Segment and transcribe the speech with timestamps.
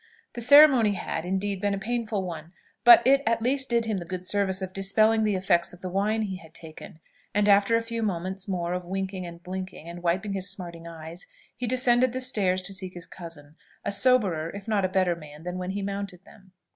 [0.33, 2.53] The ceremony had, indeed been a painful one;
[2.83, 5.91] but it at least did him the good service of dispelling the effects of the
[5.91, 6.99] wine he had taken;
[7.35, 11.27] and after a few moments more of winking and blinking, and wiping his smarting eyes,
[11.55, 15.43] he descended the stairs to seek his cousin, a soberer, if not a better man
[15.43, 16.51] than when he mounted them.